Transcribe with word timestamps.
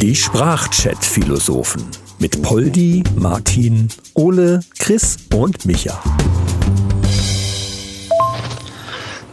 Die 0.00 0.14
Sprachchat-Philosophen 0.14 1.84
mit 2.18 2.42
Poldi, 2.42 3.02
Martin, 3.16 3.88
Ole, 4.14 4.60
Chris 4.78 5.16
und 5.34 5.64
Micha. 5.66 6.02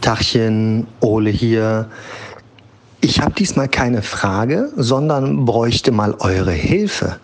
Tachchen, 0.00 0.86
Ole 1.00 1.30
hier. 1.30 1.88
Ich 3.00 3.20
habe 3.20 3.32
diesmal 3.32 3.68
keine 3.68 4.02
Frage, 4.02 4.72
sondern 4.76 5.44
bräuchte 5.44 5.92
mal 5.92 6.14
eure 6.20 6.52
Hilfe. 6.52 7.18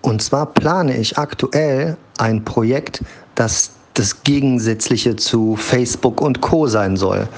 Und 0.00 0.22
zwar 0.22 0.46
plane 0.46 0.96
ich 0.96 1.18
aktuell 1.18 1.96
ein 2.18 2.44
Projekt, 2.44 3.04
das 3.34 3.72
das 3.94 4.22
Gegensätzliche 4.22 5.16
zu 5.16 5.56
Facebook 5.56 6.20
und 6.20 6.40
Co 6.40 6.66
sein 6.66 6.96
soll. 6.96 7.28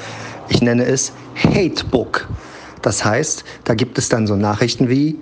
Ich 0.49 0.63
nenne 0.63 0.85
es 0.85 1.13
Hatebook. 1.35 2.29
Das 2.85 3.03
heißt, 3.03 3.45
da 3.65 3.73
gibt 3.73 3.97
es 3.97 4.11
dann 4.11 4.27
so 4.27 4.37
Nachrichten 4.37 4.91
wie, 4.91 5.17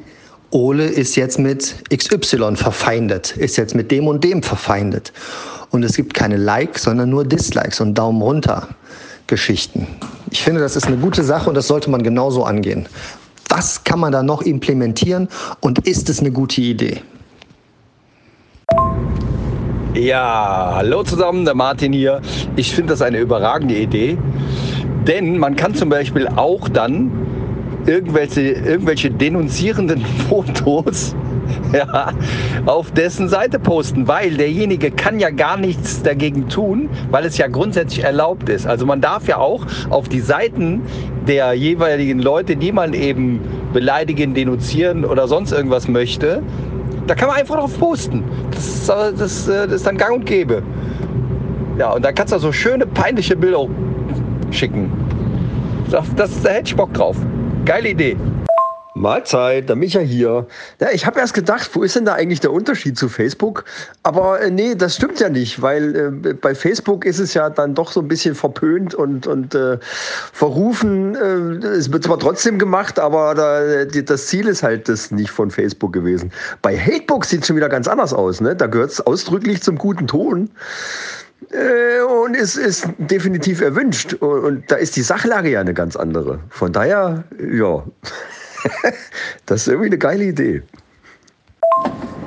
Ole 0.51 0.85
ist 0.85 1.15
jetzt 1.15 1.39
mit 1.39 1.77
XY 1.95 2.57
verfeindet, 2.57 3.37
ist 3.37 3.57
jetzt 3.57 3.77
mit 3.77 3.93
dem 3.93 4.09
und 4.09 4.25
dem 4.25 4.43
verfeindet. 4.43 5.13
Und 5.71 5.85
es 5.85 5.95
gibt 5.95 6.13
keine 6.13 6.37
Likes, 6.37 6.83
sondern 6.83 7.11
nur 7.11 7.25
Dislikes 7.25 7.81
und 7.81 7.95
Daumen 7.95 8.21
runter 8.21 8.67
Geschichten. 9.29 9.87
Ich 10.33 10.43
finde, 10.43 10.61
das 10.61 10.75
ist 10.75 10.89
eine 10.89 10.97
gute 10.97 11.23
Sache 11.23 11.49
und 11.49 11.55
das 11.55 11.69
sollte 11.69 11.89
man 11.89 12.03
genauso 12.03 12.43
angehen. 12.43 12.89
Was 13.49 13.85
kann 13.85 14.01
man 14.01 14.11
da 14.11 14.25
noch 14.25 14.43
implementieren 14.43 15.29
und 15.61 15.87
ist 15.87 16.11
es 16.11 16.19
eine 16.19 16.33
gute 16.33 16.61
Idee? 16.61 17.01
Ja, 19.95 20.73
hallo 20.75 21.05
zusammen, 21.05 21.45
der 21.45 21.55
Martin 21.55 21.93
hier. 21.93 22.21
Ich 22.57 22.75
finde 22.75 22.95
das 22.95 23.03
eine 23.03 23.19
überragende 23.19 23.77
Idee, 23.77 24.19
denn 25.07 25.39
man 25.39 25.55
kann 25.55 25.77
zum 25.77 25.91
Beispiel 25.91 26.27
auch 26.27 26.69
dann 26.69 27.32
irgendwelche, 27.87 28.41
irgendwelche 28.41 29.11
denunzierenden 29.11 30.05
Fotos 30.29 31.15
ja, 31.73 32.13
auf 32.67 32.91
dessen 32.93 33.29
Seite 33.29 33.59
posten, 33.59 34.09
weil 34.09 34.37
derjenige 34.37 34.91
kann 34.91 35.19
ja 35.19 35.31
gar 35.31 35.57
nichts 35.57 36.03
dagegen 36.03 36.49
tun, 36.49 36.89
weil 37.11 37.25
es 37.25 37.39
ja 37.39 37.49
grundsätzlich 37.49 38.05
erlaubt 38.05 38.49
ist. 38.49 38.67
Also 38.67 38.87
man 38.87 39.01
darf 39.01 39.29
ja 39.29 39.39
auch 39.39 39.67
auf 39.91 40.09
die 40.09 40.21
Seiten 40.21 40.83
der 41.27 41.55
jeweiligen 41.55 42.21
Leute, 42.21 42.57
die 42.57 42.73
man 42.73 42.95
eben 42.95 43.41
beleidigen, 43.73 44.35
denunzieren 44.35 45.05
oder 45.05 45.29
sonst 45.29 45.53
irgendwas 45.53 45.89
möchte, 45.89 46.43
da 47.07 47.15
kann 47.15 47.29
man 47.29 47.39
einfach 47.39 47.57
drauf 47.57 47.79
posten. 47.79 48.23
Das, 48.53 48.87
das, 48.87 49.15
das, 49.15 49.47
das 49.47 49.73
ist 49.73 49.87
dann 49.87 49.97
gang 49.97 50.15
und 50.15 50.27
gäbe. 50.27 50.63
Ja, 51.79 51.93
und 51.93 52.05
da 52.05 52.13
kannst 52.13 52.33
du 52.33 52.39
so 52.39 52.53
schöne, 52.53 52.87
peinliche 52.87 53.37
Bilder 53.37 53.67
schicken. 54.51 54.91
Das, 55.91 56.07
das, 56.17 56.43
da 56.43 56.51
hätte 56.51 56.69
ich 56.69 56.77
Bock 56.77 56.93
drauf. 56.95 57.17
Geile 57.65 57.91
Idee. 57.91 58.17
Mahlzeit, 58.95 59.69
der 59.69 59.77
Micha 59.77 60.01
hier. 60.01 60.47
Ja, 60.81 60.91
ich 60.93 61.07
habe 61.07 61.21
erst 61.21 61.33
gedacht, 61.33 61.71
wo 61.75 61.83
ist 61.85 61.95
denn 61.95 62.05
da 62.05 62.15
eigentlich 62.15 62.41
der 62.41 62.53
Unterschied 62.53 62.99
zu 62.99 63.09
Facebook? 63.09 63.65
Aber 64.03 64.41
äh, 64.41 64.51
nee, 64.51 64.75
das 64.75 64.97
stimmt 64.97 65.21
ja 65.21 65.29
nicht, 65.29 65.63
weil 65.63 65.97
äh, 65.97 66.35
bei 66.35 66.57
Facebook 66.57 67.05
ist 67.05 67.21
es 67.21 67.35
ja 67.35 67.49
dann 67.51 67.75
doch 67.75 67.93
so 67.93 68.01
ein 68.01 68.09
bisschen 68.09 68.35
verpönt 68.35 68.95
und, 68.95 69.29
und 69.29 69.55
äh, 69.55 69.79
verrufen. 70.33 71.15
Äh, 71.15 71.67
es 71.69 71.93
wird 71.93 72.03
zwar 72.03 72.19
trotzdem 72.19 72.59
gemacht, 72.59 72.99
aber 72.99 73.35
da, 73.35 73.85
die, 73.85 74.05
das 74.05 74.27
Ziel 74.27 74.49
ist 74.49 74.65
halt 74.65 74.89
das 74.89 75.13
nicht 75.13 75.31
von 75.31 75.51
Facebook 75.51 75.93
gewesen. 75.93 76.33
Bei 76.63 76.77
Hatebook 76.77 77.25
sieht 77.25 77.43
es 77.43 77.47
schon 77.47 77.57
wieder 77.57 77.69
ganz 77.69 77.87
anders 77.87 78.13
aus. 78.13 78.41
Ne? 78.41 78.57
Da 78.57 78.67
gehört 78.67 78.91
es 78.91 79.01
ausdrücklich 79.01 79.63
zum 79.63 79.79
guten 79.79 80.09
Ton 80.09 80.51
und 81.51 82.35
es 82.35 82.57
ist 82.57 82.89
definitiv 82.99 83.61
erwünscht. 83.61 84.15
Und, 84.15 84.71
da 84.71 84.77
ist 84.77 84.97
die 84.97 85.03
Sachlage 85.03 85.51
ja 85.51 85.61
eine 85.61 85.75
ganz 85.75 85.97
andere. 85.97 86.39
Von 86.51 86.73
daher, 86.73 87.25
ja. 87.53 87.83
das 89.47 89.63
ist 89.63 89.69
irgendwie 89.69 89.89
eine 89.89 89.99
geile 89.99 90.25
Idee. 90.25 90.63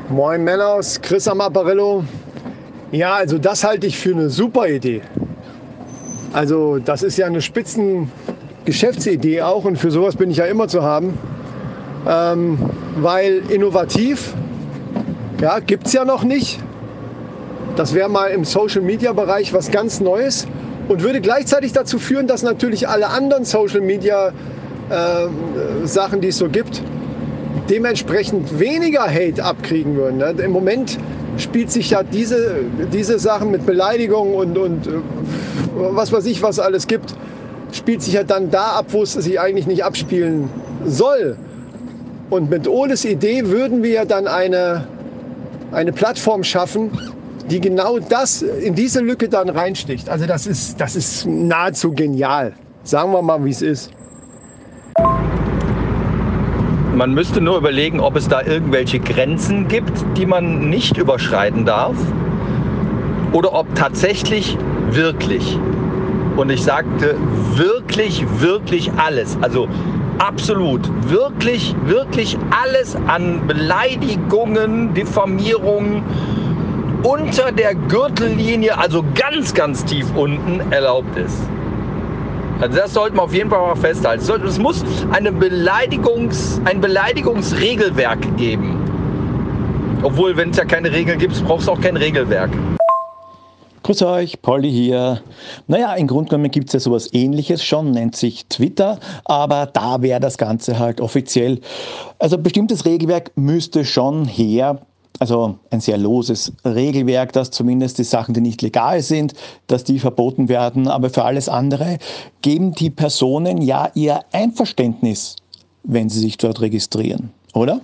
Moin 0.09 0.43
Männers, 0.43 1.01
Chris 1.01 1.27
am 1.27 1.41
Apparillo. 1.41 2.03
Ja, 2.91 3.15
also 3.15 3.37
das 3.37 3.63
halte 3.63 3.87
ich 3.87 3.97
für 3.97 4.11
eine 4.11 4.29
super 4.29 4.67
Idee. 4.67 5.01
Also 6.33 6.79
das 6.79 7.01
ist 7.01 7.17
ja 7.17 7.25
eine 7.25 7.41
spitzen 7.41 8.11
Geschäftsidee 8.65 9.41
auch 9.41 9.63
und 9.63 9.77
für 9.77 9.91
sowas 9.91 10.15
bin 10.15 10.29
ich 10.29 10.37
ja 10.37 10.45
immer 10.45 10.67
zu 10.67 10.83
haben. 10.83 11.17
Ähm, 12.07 12.57
weil 12.97 13.41
innovativ, 13.49 14.33
ja, 15.41 15.59
gibt 15.59 15.87
es 15.87 15.93
ja 15.93 16.05
noch 16.05 16.23
nicht. 16.23 16.59
Das 17.75 17.93
wäre 17.93 18.09
mal 18.09 18.27
im 18.27 18.45
Social-Media-Bereich 18.45 19.53
was 19.53 19.69
ganz 19.69 19.99
Neues 19.99 20.47
und 20.87 21.01
würde 21.01 21.19
gleichzeitig 21.19 21.73
dazu 21.73 21.99
führen, 21.99 22.25
dass 22.25 22.41
natürlich 22.41 22.87
alle 22.87 23.07
anderen 23.09 23.43
Social-Media 23.43 24.29
äh, 24.89 25.85
Sachen, 25.85 26.21
die 26.21 26.29
es 26.29 26.37
so 26.37 26.47
gibt, 26.47 26.81
dementsprechend 27.69 28.59
weniger 28.59 29.03
Hate 29.03 29.43
abkriegen 29.43 29.95
würden. 29.95 30.17
Ne? 30.17 30.35
Im 30.43 30.51
Moment 30.51 30.97
spielt 31.37 31.69
sich 31.71 31.89
ja 31.89 32.03
diese, 32.03 32.57
diese 32.93 33.19
Sachen 33.19 33.51
mit 33.51 33.65
Beleidigungen 33.65 34.35
und, 34.35 34.57
und 34.57 34.87
äh, 34.87 34.91
was 35.75 36.13
weiß 36.13 36.25
ich, 36.27 36.41
was 36.41 36.59
alles 36.59 36.87
gibt, 36.87 37.13
spielt 37.73 38.01
sich 38.01 38.13
ja 38.13 38.23
dann 38.23 38.51
da 38.51 38.67
ab, 38.77 38.87
wo 38.91 39.03
es 39.03 39.13
sich 39.13 39.39
eigentlich 39.39 39.67
nicht 39.67 39.83
abspielen 39.83 40.49
soll. 40.85 41.35
Und 42.29 42.49
mit 42.49 42.67
Oles 42.67 43.03
Idee 43.03 43.47
würden 43.47 43.83
wir 43.83 44.05
dann 44.05 44.27
eine, 44.27 44.87
eine 45.71 45.91
Plattform 45.91 46.43
schaffen, 46.43 46.91
die 47.49 47.59
genau 47.59 47.99
das 47.99 48.41
in 48.41 48.75
diese 48.75 49.01
Lücke 49.01 49.29
dann 49.29 49.49
reinsticht. 49.49 50.09
Also 50.09 50.25
das 50.25 50.47
ist, 50.47 50.79
das 50.81 50.95
ist 50.95 51.25
nahezu 51.25 51.91
genial. 51.91 52.53
Sagen 52.83 53.11
wir 53.11 53.21
mal, 53.21 53.43
wie 53.43 53.51
es 53.51 53.61
ist. 53.61 53.91
Man 56.95 57.13
müsste 57.13 57.41
nur 57.41 57.57
überlegen, 57.57 57.99
ob 57.99 58.15
es 58.15 58.27
da 58.27 58.41
irgendwelche 58.41 58.99
Grenzen 58.99 59.67
gibt, 59.67 59.91
die 60.17 60.25
man 60.25 60.69
nicht 60.69 60.97
überschreiten 60.97 61.65
darf. 61.65 61.95
Oder 63.33 63.53
ob 63.53 63.73
tatsächlich 63.75 64.57
wirklich, 64.91 65.59
und 66.37 66.49
ich 66.49 66.63
sagte 66.63 67.15
wirklich, 67.55 68.25
wirklich 68.39 68.89
alles, 68.93 69.37
also 69.41 69.67
absolut, 70.19 70.89
wirklich, 71.09 71.75
wirklich 71.85 72.37
alles 72.63 72.95
an 73.07 73.45
Beleidigungen, 73.45 74.93
Diffamierungen 74.93 76.01
unter 77.05 77.51
der 77.51 77.75
Gürtellinie, 77.75 78.77
also 78.77 79.03
ganz, 79.13 79.53
ganz 79.53 79.85
tief 79.85 80.07
unten, 80.15 80.71
erlaubt 80.71 81.15
ist. 81.17 81.37
Also 82.59 82.77
das 82.77 82.93
sollten 82.93 83.17
wir 83.17 83.23
auf 83.23 83.33
jeden 83.33 83.49
Fall 83.49 83.59
mal 83.59 83.75
festhalten. 83.75 84.23
Es 84.45 84.57
muss 84.57 84.83
eine 85.11 85.31
Beleidigungs, 85.31 86.59
ein 86.65 86.81
Beleidigungsregelwerk 86.81 88.37
geben. 88.37 88.81
Obwohl, 90.01 90.35
wenn 90.35 90.49
es 90.49 90.57
ja 90.57 90.65
keine 90.65 90.91
Regeln 90.91 91.19
gibt, 91.19 91.43
braucht 91.45 91.61
es 91.61 91.67
auch 91.69 91.79
kein 91.79 91.97
Regelwerk. 91.97 92.49
Grüß 93.83 94.01
euch, 94.01 94.41
Polly 94.41 94.71
hier. 94.71 95.21
Naja, 95.67 95.93
im 95.93 96.07
Grunde 96.07 96.29
genommen 96.29 96.49
gibt 96.49 96.69
es 96.69 96.73
ja 96.73 96.79
sowas 96.79 97.13
ähnliches 97.13 97.63
schon, 97.63 97.91
nennt 97.91 98.15
sich 98.15 98.47
Twitter, 98.47 98.99
aber 99.25 99.67
da 99.67 100.01
wäre 100.01 100.19
das 100.19 100.39
Ganze 100.39 100.79
halt 100.79 101.01
offiziell. 101.01 101.59
Also 102.17 102.39
bestimmtes 102.39 102.85
Regelwerk 102.85 103.31
müsste 103.35 103.85
schon 103.85 104.25
her, 104.25 104.79
also 105.19 105.57
ein 105.71 105.79
sehr 105.79 105.97
loses 105.97 106.51
Regelwerk, 106.65 107.33
dass 107.33 107.51
zumindest 107.51 107.97
die 107.97 108.03
Sachen, 108.03 108.33
die 108.33 108.41
nicht 108.41 108.61
legal 108.61 109.01
sind, 109.01 109.33
dass 109.67 109.83
die 109.83 109.99
verboten 109.99 110.49
werden. 110.49 110.87
Aber 110.87 111.09
für 111.09 111.23
alles 111.23 111.49
andere 111.49 111.97
geben 112.41 112.73
die 112.73 112.89
Personen 112.89 113.61
ja 113.61 113.89
ihr 113.93 114.21
Einverständnis, 114.31 115.37
wenn 115.83 116.09
sie 116.09 116.19
sich 116.19 116.37
dort 116.37 116.61
registrieren, 116.61 117.31
oder? 117.53 117.81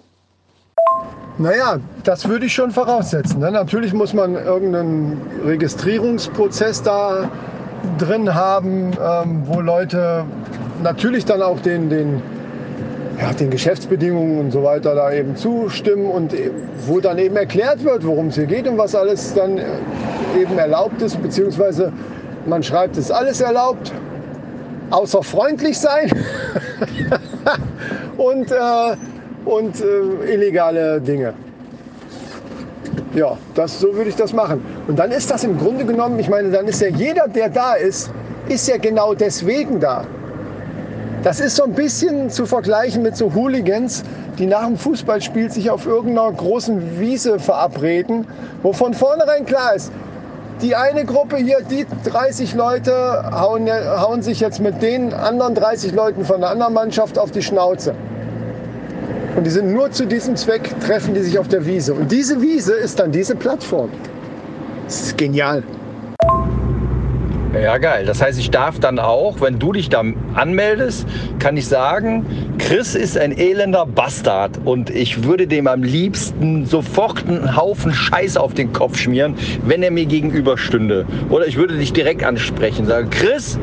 Naja, 1.37 1.79
das 2.03 2.27
würde 2.27 2.45
ich 2.45 2.53
schon 2.53 2.71
voraussetzen. 2.71 3.39
Ne? 3.39 3.51
Natürlich 3.51 3.93
muss 3.93 4.13
man 4.13 4.35
irgendeinen 4.35 5.21
Registrierungsprozess 5.45 6.83
da 6.83 7.31
drin 7.97 8.33
haben, 8.33 8.91
ähm, 9.01 9.43
wo 9.45 9.61
Leute 9.61 10.25
natürlich 10.83 11.25
dann 11.25 11.41
auch 11.41 11.59
den, 11.61 11.89
den 11.89 12.21
ja, 13.21 13.31
den 13.33 13.51
Geschäftsbedingungen 13.51 14.39
und 14.39 14.51
so 14.51 14.63
weiter 14.63 14.95
da 14.95 15.13
eben 15.13 15.35
zustimmen 15.35 16.09
und 16.09 16.33
wo 16.87 16.99
dann 16.99 17.19
eben 17.19 17.35
erklärt 17.35 17.83
wird, 17.83 18.05
worum 18.05 18.27
es 18.27 18.35
hier 18.35 18.47
geht 18.47 18.67
und 18.67 18.77
was 18.77 18.95
alles 18.95 19.33
dann 19.35 19.61
eben 20.39 20.57
erlaubt 20.57 21.01
ist, 21.01 21.21
beziehungsweise 21.21 21.93
man 22.47 22.63
schreibt, 22.63 22.97
es 22.97 23.05
ist 23.05 23.11
alles 23.11 23.39
erlaubt, 23.39 23.91
außer 24.89 25.21
freundlich 25.21 25.77
sein 25.77 26.09
und, 28.17 28.51
äh, 28.51 28.95
und 29.45 29.79
äh, 29.79 30.33
illegale 30.33 30.99
Dinge. 30.99 31.33
Ja, 33.13 33.37
das, 33.53 33.79
so 33.79 33.93
würde 33.93 34.09
ich 34.09 34.15
das 34.15 34.33
machen. 34.33 34.65
Und 34.87 34.97
dann 34.97 35.11
ist 35.11 35.29
das 35.29 35.43
im 35.43 35.59
Grunde 35.59 35.85
genommen, 35.85 36.17
ich 36.17 36.29
meine, 36.29 36.49
dann 36.49 36.67
ist 36.67 36.81
ja 36.81 36.87
jeder, 36.87 37.27
der 37.27 37.49
da 37.49 37.73
ist, 37.73 38.09
ist 38.47 38.67
ja 38.67 38.77
genau 38.77 39.13
deswegen 39.13 39.79
da. 39.79 40.05
Das 41.23 41.39
ist 41.39 41.55
so 41.55 41.63
ein 41.63 41.73
bisschen 41.73 42.31
zu 42.31 42.47
vergleichen 42.47 43.03
mit 43.03 43.15
so 43.15 43.31
Hooligans, 43.35 44.03
die 44.39 44.47
nach 44.47 44.65
dem 44.65 44.75
Fußballspiel 44.75 45.51
sich 45.51 45.69
auf 45.69 45.85
irgendeiner 45.85 46.31
großen 46.31 46.99
Wiese 46.99 47.37
verabreden, 47.37 48.25
wo 48.63 48.73
von 48.73 48.95
vornherein 48.95 49.45
klar 49.45 49.75
ist, 49.75 49.91
die 50.63 50.75
eine 50.75 51.05
Gruppe 51.05 51.37
hier, 51.37 51.59
die 51.61 51.85
30 52.09 52.55
Leute 52.55 52.91
hauen, 53.31 53.69
hauen 53.69 54.23
sich 54.23 54.39
jetzt 54.39 54.59
mit 54.59 54.81
den 54.81 55.13
anderen 55.13 55.53
30 55.53 55.91
Leuten 55.91 56.25
von 56.25 56.41
der 56.41 56.49
anderen 56.49 56.73
Mannschaft 56.73 57.19
auf 57.19 57.29
die 57.29 57.43
Schnauze. 57.43 57.93
Und 59.35 59.45
die 59.45 59.51
sind 59.51 59.71
nur 59.71 59.91
zu 59.91 60.07
diesem 60.07 60.35
Zweck, 60.35 60.73
treffen 60.81 61.13
die 61.13 61.21
sich 61.21 61.37
auf 61.37 61.47
der 61.47 61.65
Wiese. 61.67 61.93
Und 61.93 62.11
diese 62.11 62.41
Wiese 62.41 62.73
ist 62.73 62.99
dann 62.99 63.11
diese 63.11 63.35
Plattform. 63.35 63.89
Das 64.85 65.01
ist 65.01 65.17
genial. 65.17 65.63
Ja, 67.53 67.77
geil. 67.79 68.05
Das 68.05 68.21
heißt, 68.21 68.39
ich 68.39 68.49
darf 68.49 68.79
dann 68.79 68.97
auch, 68.97 69.41
wenn 69.41 69.59
du 69.59 69.73
dich 69.73 69.89
da 69.89 70.03
anmeldest, 70.35 71.05
kann 71.39 71.57
ich 71.57 71.67
sagen, 71.67 72.25
Chris 72.57 72.95
ist 72.95 73.17
ein 73.17 73.37
elender 73.37 73.85
Bastard 73.85 74.57
und 74.63 74.89
ich 74.89 75.25
würde 75.25 75.47
dem 75.47 75.67
am 75.67 75.83
liebsten 75.83 76.65
sofort 76.65 77.27
einen 77.27 77.57
Haufen 77.57 77.93
Scheiß 77.93 78.37
auf 78.37 78.53
den 78.53 78.71
Kopf 78.71 78.97
schmieren, 78.97 79.35
wenn 79.65 79.83
er 79.83 79.91
mir 79.91 80.05
gegenüberstünde. 80.05 81.05
Oder 81.29 81.45
ich 81.45 81.57
würde 81.57 81.77
dich 81.77 81.91
direkt 81.91 82.23
ansprechen, 82.23 82.85
sagen, 82.85 83.09
Chris, 83.09 83.59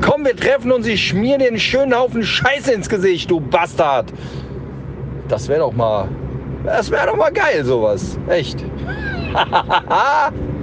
komm, 0.00 0.24
wir 0.24 0.36
treffen 0.36 0.70
uns, 0.70 0.86
ich 0.86 1.04
schmier 1.04 1.38
dir 1.38 1.48
einen 1.48 1.58
schönen 1.58 1.92
Haufen 1.92 2.22
Scheiße 2.22 2.72
ins 2.72 2.88
Gesicht, 2.88 3.32
du 3.32 3.40
Bastard. 3.40 4.12
Das 5.28 5.48
wäre 5.48 5.60
doch 5.60 5.72
mal, 5.72 6.08
das 6.64 6.88
wäre 6.88 7.08
doch 7.08 7.16
mal 7.16 7.32
geil, 7.32 7.64
sowas. 7.64 8.16
Echt. 8.28 8.64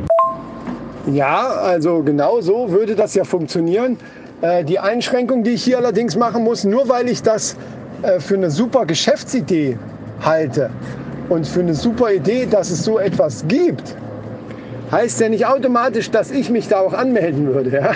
Ja, 1.07 1.48
also 1.48 2.03
genau 2.03 2.42
so 2.42 2.69
würde 2.69 2.95
das 2.95 3.15
ja 3.15 3.24
funktionieren. 3.24 3.98
Äh, 4.42 4.63
die 4.63 4.77
Einschränkung, 4.77 5.44
die 5.44 5.51
ich 5.51 5.63
hier 5.63 5.77
allerdings 5.77 6.15
machen 6.15 6.44
muss, 6.44 6.63
nur 6.63 6.89
weil 6.89 7.09
ich 7.09 7.24
das 7.24 7.56
äh, 8.03 8.19
für 8.19 8.36
eine 8.36 8.51
super 8.51 8.86
Geschäftsidee 8.86 9.77
halte 10.24 10.69
und 11.30 11.48
für 11.48 11.62
eine 11.62 11.74
super 11.74 12.12
Idee, 12.12 12.45
dass 12.45 12.69
es 12.69 12.83
so 12.83 13.00
etwas 13.00 13.48
gibt, 13.48 13.95
heißt 14.92 15.21
ja 15.21 15.30
nicht 15.30 15.45
automatisch, 15.48 16.12
dass 16.12 16.30
ich 16.30 16.51
mich 16.51 16.68
da 16.68 16.81
auch 16.81 16.94
anmelden 16.94 17.48
würde. 17.51 17.71
Ja? 17.77 17.92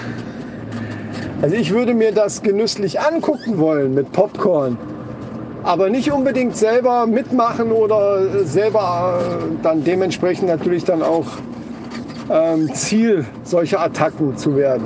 Also 1.41 1.55
ich 1.55 1.71
würde 1.71 1.93
mir 1.93 2.11
das 2.11 2.41
genüsslich 2.41 2.99
angucken 2.99 3.59
wollen 3.59 3.93
mit 3.93 4.11
Popcorn, 4.13 4.77
aber 5.63 5.89
nicht 5.89 6.11
unbedingt 6.11 6.57
selber 6.57 7.05
mitmachen 7.05 7.71
oder 7.71 8.45
selber 8.45 9.19
äh, 9.21 9.63
dann 9.63 9.83
dementsprechend 9.83 10.47
natürlich 10.47 10.85
dann 10.85 11.03
auch 11.03 11.25
ähm, 12.29 12.73
Ziel 12.73 13.25
solcher 13.43 13.81
Attacken 13.81 14.35
zu 14.37 14.55
werden. 14.55 14.85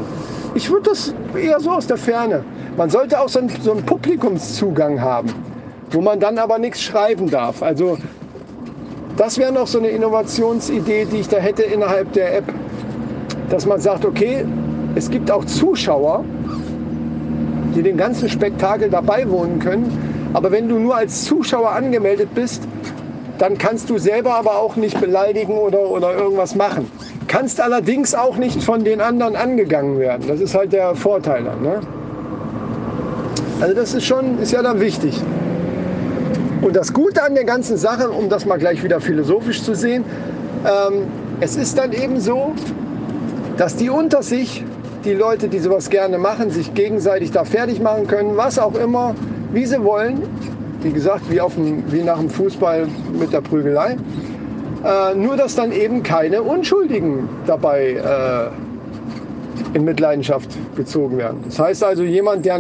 Ich 0.56 0.70
würde 0.70 0.90
das 0.90 1.14
eher 1.36 1.60
so 1.60 1.72
aus 1.72 1.88
der 1.88 1.98
Ferne. 1.98 2.44
Man 2.78 2.90
sollte 2.90 3.20
auch 3.20 3.30
so 3.30 3.40
einen, 3.40 3.50
so 3.62 3.72
einen 3.72 3.86
Publikumszugang 3.86 5.00
haben, 5.02 5.30
wo 5.92 6.02
man 6.02 6.20
dann 6.20 6.38
aber 6.38 6.58
nichts 6.58 6.82
schreiben 6.82 7.30
darf. 7.30 7.62
Also 7.62 7.98
das 9.18 9.38
wäre 9.38 9.52
noch 9.52 9.68
so 9.68 9.80
eine 9.80 9.90
Innovationsidee, 9.90 11.06
die 11.06 11.18
ich 11.18 11.28
da 11.28 11.38
hätte 11.38 11.64
innerhalb 11.64 12.14
der 12.14 12.38
App, 12.38 12.46
dass 13.50 13.66
man 13.66 13.80
sagt, 13.80 14.06
okay, 14.06 14.46
es 14.96 15.10
gibt 15.10 15.30
auch 15.30 15.46
Zuschauer, 15.46 16.24
die 17.76 17.84
den 17.84 17.98
ganzen 17.98 18.30
Spektakel 18.30 18.90
dabei 18.90 19.30
wohnen 19.30 19.60
können. 19.60 19.92
Aber 20.34 20.52
wenn 20.52 20.68
du 20.68 20.80
nur 20.80 20.96
als 20.96 21.26
Zuschauer 21.26 21.72
angemeldet 21.72 22.34
bist, 22.34 22.64
dann 23.38 23.58
kannst 23.58 23.90
du 23.90 23.98
selber 23.98 24.36
aber 24.36 24.58
auch 24.58 24.76
nicht 24.76 25.00
beleidigen 25.00 25.54
oder, 25.54 25.82
oder 25.90 26.14
irgendwas 26.14 26.56
machen. 26.56 26.90
Kannst 27.30 27.62
allerdings 27.62 28.16
auch 28.16 28.38
nicht 28.38 28.64
von 28.64 28.84
den 28.84 29.02
anderen 29.02 29.36
angegangen 29.36 30.00
werden. 30.00 30.28
Das 30.28 30.42
ist 30.42 30.56
halt 30.56 30.74
der 30.74 30.96
Vorteil 30.96 31.44
dann. 31.44 31.62
Ne? 31.62 31.80
Also 33.62 33.76
das 33.76 33.94
ist 33.94 34.06
schon, 34.06 34.40
ist 34.40 34.52
ja 34.52 34.64
dann 34.64 34.80
wichtig. 34.80 35.22
Und 36.64 36.76
das 36.76 36.92
Gute 36.92 37.22
an 37.22 37.36
der 37.36 37.44
ganzen 37.44 37.78
Sache, 37.78 38.10
um 38.10 38.30
das 38.30 38.48
mal 38.48 38.58
gleich 38.58 38.84
wieder 38.84 39.00
philosophisch 39.00 39.62
zu 39.62 39.76
sehen, 39.76 40.04
ähm, 40.66 41.04
es 41.40 41.56
ist 41.56 41.78
dann 41.78 41.94
eben 41.94 42.20
so, 42.20 42.54
dass 43.58 43.76
die 43.76 43.92
unter 43.92 44.24
sich, 44.24 44.66
die 45.06 45.14
Leute, 45.14 45.50
die 45.50 45.60
sowas 45.60 45.92
gerne 45.92 46.18
machen, 46.18 46.50
sich 46.50 46.74
gegenseitig 46.74 47.30
da 47.30 47.44
fertig 47.44 47.80
machen 47.80 48.08
können, 48.08 48.38
was 48.38 48.58
auch 48.58 48.74
immer, 48.74 49.14
wie 49.54 49.68
sie 49.68 49.84
wollen. 49.84 50.24
Wie 50.82 50.92
gesagt, 50.92 51.30
wie, 51.30 51.40
auf 51.42 51.54
dem, 51.54 51.84
wie 51.92 52.02
nach 52.02 52.18
dem 52.18 52.32
Fußball 52.32 52.88
mit 53.20 53.34
der 53.34 53.42
Prügelei. 53.42 53.98
Äh, 54.84 55.16
nur, 55.16 55.36
dass 55.36 55.56
dann 55.56 55.72
eben 55.72 56.04
keine 56.04 56.42
Unschuldigen 56.42 57.28
dabei 57.46 57.94
äh, 57.94 59.76
in 59.76 59.84
Mitleidenschaft 59.84 60.50
gezogen 60.76 61.18
werden. 61.18 61.42
Das 61.46 61.60
heißt 61.60 61.84
also, 61.84 62.04
jemand, 62.04 62.46
der, 62.46 62.60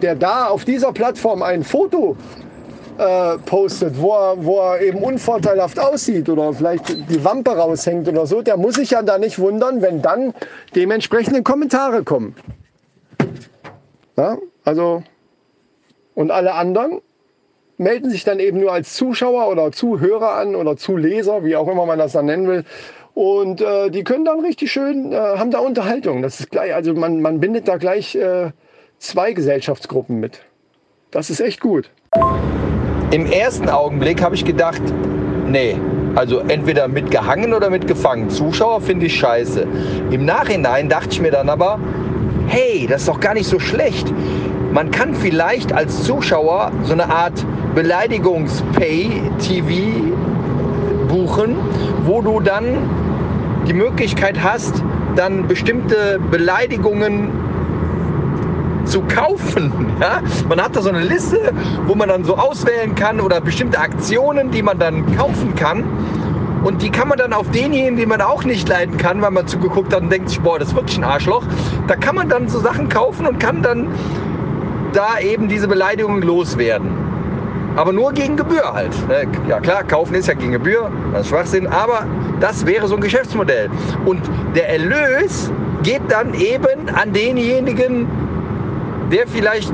der 0.00 0.14
da 0.14 0.46
auf 0.46 0.64
dieser 0.64 0.92
Plattform 0.92 1.42
ein 1.42 1.64
Foto 1.64 2.16
äh, 2.98 3.38
postet, 3.38 4.00
wo 4.00 4.12
er, 4.12 4.44
wo 4.44 4.60
er 4.60 4.80
eben 4.80 5.02
unvorteilhaft 5.02 5.78
aussieht 5.78 6.28
oder 6.28 6.52
vielleicht 6.52 6.88
die 7.10 7.24
Wampe 7.24 7.50
raushängt 7.50 8.08
oder 8.08 8.26
so, 8.26 8.40
der 8.40 8.56
muss 8.56 8.76
sich 8.76 8.90
ja 8.90 9.02
da 9.02 9.18
nicht 9.18 9.38
wundern, 9.40 9.82
wenn 9.82 10.00
dann 10.00 10.32
dementsprechende 10.76 11.42
Kommentare 11.42 12.04
kommen. 12.04 12.36
Ja, 14.16 14.38
also, 14.64 15.02
und 16.14 16.30
alle 16.30 16.54
anderen 16.54 17.00
melden 17.76 18.10
sich 18.10 18.24
dann 18.24 18.38
eben 18.38 18.60
nur 18.60 18.72
als 18.72 18.94
Zuschauer 18.94 19.48
oder 19.48 19.72
Zuhörer 19.72 20.34
an 20.34 20.54
oder 20.54 20.76
Zuleser, 20.76 21.44
wie 21.44 21.56
auch 21.56 21.68
immer 21.68 21.86
man 21.86 21.98
das 21.98 22.12
dann 22.12 22.26
nennen 22.26 22.46
will. 22.46 22.64
Und 23.14 23.60
äh, 23.60 23.90
die 23.90 24.02
können 24.04 24.24
dann 24.24 24.40
richtig 24.40 24.72
schön, 24.72 25.12
äh, 25.12 25.16
haben 25.16 25.50
da 25.50 25.58
Unterhaltung. 25.58 26.22
Das 26.22 26.40
ist 26.40 26.50
gleich, 26.50 26.74
also 26.74 26.94
man, 26.94 27.20
man 27.20 27.40
bindet 27.40 27.68
da 27.68 27.76
gleich 27.76 28.16
äh, 28.16 28.50
zwei 28.98 29.32
Gesellschaftsgruppen 29.32 30.18
mit. 30.18 30.40
Das 31.10 31.30
ist 31.30 31.40
echt 31.40 31.60
gut. 31.60 31.90
Im 33.12 33.26
ersten 33.26 33.68
Augenblick 33.68 34.20
habe 34.20 34.34
ich 34.34 34.44
gedacht, 34.44 34.82
nee, 35.46 35.76
also 36.16 36.40
entweder 36.40 36.88
mitgehangen 36.88 37.54
oder 37.54 37.70
mitgefangen. 37.70 38.30
Zuschauer 38.30 38.80
finde 38.80 39.06
ich 39.06 39.16
scheiße. 39.16 39.66
Im 40.10 40.24
Nachhinein 40.24 40.88
dachte 40.88 41.10
ich 41.10 41.20
mir 41.20 41.30
dann 41.30 41.48
aber, 41.48 41.78
hey, 42.48 42.86
das 42.88 43.02
ist 43.02 43.08
doch 43.08 43.20
gar 43.20 43.34
nicht 43.34 43.46
so 43.46 43.60
schlecht. 43.60 44.12
Man 44.72 44.90
kann 44.90 45.14
vielleicht 45.14 45.72
als 45.72 46.02
Zuschauer 46.02 46.72
so 46.82 46.92
eine 46.92 47.08
Art 47.08 47.44
Beleidigungs-Pay-TV 47.74 50.14
buchen, 51.08 51.56
wo 52.04 52.22
du 52.22 52.38
dann 52.40 52.88
die 53.66 53.72
Möglichkeit 53.72 54.40
hast, 54.42 54.82
dann 55.16 55.48
bestimmte 55.48 56.20
Beleidigungen 56.30 57.30
zu 58.84 59.02
kaufen. 59.02 59.72
Ja? 60.00 60.22
Man 60.48 60.60
hat 60.60 60.74
da 60.74 60.82
so 60.82 60.88
eine 60.88 61.04
Liste, 61.04 61.52
wo 61.86 61.94
man 61.94 62.08
dann 62.08 62.24
so 62.24 62.36
auswählen 62.36 62.96
kann 62.96 63.20
oder 63.20 63.40
bestimmte 63.40 63.78
Aktionen, 63.78 64.50
die 64.50 64.60
man 64.60 64.80
dann 64.80 65.16
kaufen 65.16 65.54
kann. 65.54 65.84
Und 66.64 66.82
die 66.82 66.90
kann 66.90 67.06
man 67.06 67.16
dann 67.16 67.32
auf 67.32 67.48
denjenigen, 67.52 67.96
die 67.96 68.06
man 68.06 68.20
auch 68.20 68.42
nicht 68.42 68.68
leiden 68.68 68.96
kann, 68.96 69.22
weil 69.22 69.30
man 69.30 69.46
zugeguckt 69.46 69.94
hat 69.94 70.02
und 70.02 70.10
denkt 70.10 70.30
sich, 70.30 70.40
boah, 70.40 70.58
das 70.58 70.68
ist 70.68 70.74
wirklich 70.74 70.98
ein 70.98 71.04
Arschloch. 71.04 71.44
Da 71.86 71.94
kann 71.94 72.16
man 72.16 72.28
dann 72.28 72.48
so 72.48 72.58
Sachen 72.58 72.88
kaufen 72.88 73.24
und 73.24 73.38
kann 73.38 73.62
dann 73.62 73.86
da 74.94 75.20
eben 75.20 75.48
diese 75.48 75.68
Beleidigungen 75.68 76.22
loswerden. 76.22 77.03
Aber 77.76 77.92
nur 77.92 78.12
gegen 78.12 78.36
Gebühr 78.36 78.72
halt. 78.72 78.92
Ne? 79.08 79.26
Ja 79.48 79.60
klar, 79.60 79.84
kaufen 79.84 80.14
ist 80.14 80.28
ja 80.28 80.34
gegen 80.34 80.52
Gebühr, 80.52 80.90
das 81.12 81.22
ist 81.22 81.28
Schwachsinn, 81.28 81.66
aber 81.66 82.06
das 82.40 82.66
wäre 82.66 82.86
so 82.86 82.94
ein 82.94 83.00
Geschäftsmodell. 83.00 83.68
Und 84.04 84.20
der 84.54 84.68
Erlös 84.68 85.50
geht 85.82 86.02
dann 86.08 86.34
eben 86.34 86.88
an 86.94 87.12
denjenigen, 87.12 88.06
der 89.10 89.26
vielleicht 89.26 89.72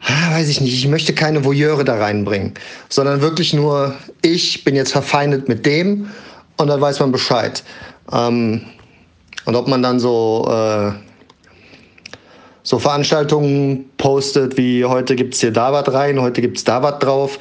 Ah, 0.00 0.32
weiß 0.32 0.48
ich 0.48 0.60
nicht, 0.60 0.74
ich 0.74 0.86
möchte 0.88 1.12
keine 1.12 1.44
Voyeure 1.44 1.84
da 1.84 1.96
reinbringen, 1.96 2.54
sondern 2.88 3.20
wirklich 3.20 3.52
nur, 3.52 3.94
ich 4.22 4.64
bin 4.64 4.76
jetzt 4.76 4.92
verfeindet 4.92 5.48
mit 5.48 5.66
dem 5.66 6.08
und 6.56 6.68
dann 6.68 6.80
weiß 6.80 7.00
man 7.00 7.10
Bescheid. 7.10 7.64
Ähm, 8.12 8.62
und 9.44 9.56
ob 9.56 9.66
man 9.66 9.82
dann 9.82 9.98
so, 9.98 10.46
äh, 10.50 10.92
so 12.62 12.78
Veranstaltungen 12.78 13.86
postet, 13.96 14.56
wie 14.56 14.84
heute 14.84 15.16
gibt 15.16 15.34
es 15.34 15.40
hier 15.40 15.52
da 15.52 15.72
was 15.72 15.92
rein, 15.92 16.20
heute 16.20 16.40
gibt 16.40 16.58
es 16.58 16.64
da 16.64 16.82
was 16.82 16.98
drauf, 17.00 17.38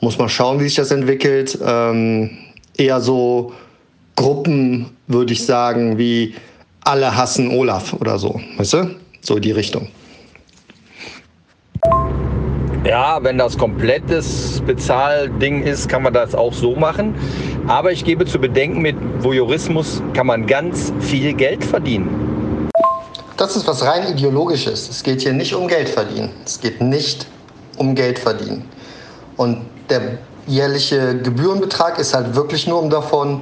muss 0.00 0.18
man 0.18 0.28
schauen, 0.28 0.58
wie 0.60 0.64
sich 0.64 0.74
das 0.74 0.90
entwickelt. 0.90 1.58
Ähm, 1.64 2.38
eher 2.76 3.00
so 3.00 3.52
Gruppen, 4.22 4.96
würde 5.08 5.32
ich 5.32 5.44
sagen, 5.44 5.98
wie 5.98 6.36
alle 6.84 7.16
hassen 7.16 7.50
Olaf 7.50 7.92
oder 7.94 8.20
so, 8.20 8.40
weißt 8.56 8.72
du? 8.74 8.94
So 9.20 9.40
die 9.40 9.50
Richtung. 9.50 9.88
Ja, 12.84 13.18
wenn 13.22 13.38
das 13.38 13.58
komplettes 13.58 14.62
Bezahlding 14.64 15.64
ist, 15.64 15.88
kann 15.88 16.04
man 16.04 16.12
das 16.12 16.36
auch 16.36 16.52
so 16.52 16.76
machen. 16.76 17.16
Aber 17.66 17.90
ich 17.90 18.04
gebe 18.04 18.24
zu 18.24 18.38
bedenken, 18.38 18.80
mit 18.80 18.94
Voyeurismus 19.18 20.00
kann 20.14 20.28
man 20.28 20.46
ganz 20.46 20.92
viel 21.00 21.32
Geld 21.32 21.64
verdienen. 21.64 22.68
Das 23.36 23.56
ist 23.56 23.66
was 23.66 23.84
rein 23.84 24.08
ideologisches. 24.08 24.88
Es 24.88 25.02
geht 25.02 25.22
hier 25.22 25.32
nicht 25.32 25.52
um 25.52 25.66
Geld 25.66 25.88
verdienen. 25.88 26.30
Es 26.44 26.60
geht 26.60 26.80
nicht 26.80 27.26
um 27.76 27.96
Geld 27.96 28.20
verdienen. 28.20 28.64
Und 29.36 29.62
der 29.90 30.18
jährliche 30.46 31.18
Gebührenbetrag 31.18 31.98
ist 31.98 32.14
halt 32.14 32.36
wirklich 32.36 32.68
nur, 32.68 32.80
um 32.80 32.88
davon 32.88 33.40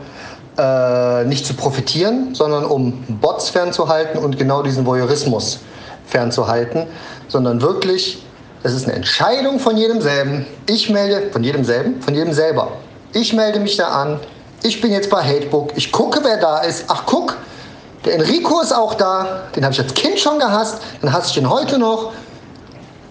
äh, 0.59 1.25
nicht 1.25 1.47
zu 1.47 1.54
profitieren, 1.54 2.35
sondern 2.35 2.64
um 2.64 3.04
Bots 3.21 3.50
fernzuhalten 3.50 4.19
und 4.19 4.38
genau 4.38 4.62
diesen 4.62 4.87
Voyeurismus 4.87 5.61
fernzuhalten, 6.07 6.87
sondern 7.28 7.62
wirklich 7.62 8.25
es 8.62 8.75
ist 8.75 8.87
eine 8.87 8.95
Entscheidung 8.95 9.59
von 9.59 9.76
jedem 9.76 10.02
selben. 10.02 10.47
Ich 10.69 10.90
melde, 10.90 11.30
von 11.33 11.42
jedem 11.42 11.64
selben, 11.64 12.02
von 12.02 12.14
jedem 12.14 12.33
selber. 12.35 12.73
Ich 13.14 13.33
melde 13.33 13.59
mich 13.59 13.76
da 13.76 13.88
an. 13.88 14.21
Ich 14.62 14.83
bin 14.83 14.92
jetzt 14.92 15.09
bei 15.09 15.23
Hatebook. 15.23 15.73
Ich 15.76 15.90
gucke, 15.90 16.21
wer 16.23 16.37
da 16.37 16.59
ist. 16.59 16.85
Ach, 16.88 17.04
guck, 17.07 17.38
der 18.04 18.16
Enrico 18.16 18.61
ist 18.61 18.73
auch 18.73 18.95
da. 18.95 19.45
Den 19.57 19.64
habe 19.64 19.73
ich 19.73 19.80
als 19.80 19.95
Kind 19.95 20.19
schon 20.19 20.38
gehasst. 20.38 20.76
Dann 21.00 21.11
hasse 21.12 21.28
ich 21.28 21.35
den 21.35 21.49
heute 21.49 21.78
noch. 21.78 22.12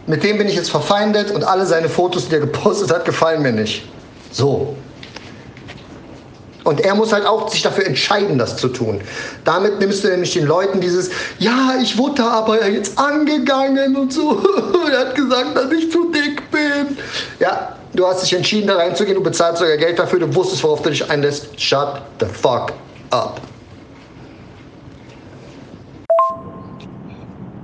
Mit 0.05 0.24
dem 0.24 0.38
bin 0.38 0.48
ich 0.48 0.55
jetzt 0.55 0.69
verfeindet 0.69 1.31
und 1.31 1.43
alle 1.43 1.65
seine 1.65 1.89
Fotos, 1.89 2.29
die 2.29 2.36
er 2.36 2.41
gepostet 2.41 2.91
hat, 2.91 3.05
gefallen 3.05 3.41
mir 3.41 3.51
nicht. 3.51 3.89
So. 4.31 4.75
Und 6.69 6.81
er 6.81 6.93
muss 6.93 7.11
halt 7.11 7.25
auch 7.25 7.49
sich 7.49 7.63
dafür 7.63 7.88
entscheiden, 7.88 8.38
das 8.38 8.55
zu 8.55 8.67
tun. 8.67 9.01
Damit 9.43 9.79
nimmst 9.79 10.03
du 10.03 10.07
nämlich 10.07 10.33
den 10.33 10.45
Leuten 10.45 10.79
dieses, 10.79 11.09
ja, 11.39 11.73
ich 11.81 11.97
wurde 11.97 12.23
aber 12.23 12.69
jetzt 12.69 12.95
angegangen 12.95 13.95
und 13.95 14.13
so. 14.13 14.39
er 14.91 14.99
hat 14.99 15.15
gesagt, 15.15 15.55
dass 15.55 15.71
ich 15.71 15.91
zu 15.91 16.11
dick 16.11 16.51
bin. 16.51 16.95
Ja, 17.39 17.75
du 17.95 18.05
hast 18.05 18.21
dich 18.21 18.33
entschieden, 18.33 18.67
da 18.67 18.75
reinzugehen, 18.75 19.15
du 19.15 19.23
bezahlst 19.23 19.61
sogar 19.61 19.77
Geld 19.77 19.97
dafür, 19.97 20.19
du 20.19 20.35
wusstest, 20.35 20.63
worauf 20.63 20.83
du 20.83 20.91
dich 20.91 21.09
einlässt. 21.09 21.59
Shut 21.59 22.03
the 22.19 22.27
fuck 22.27 22.71
up. 23.09 23.41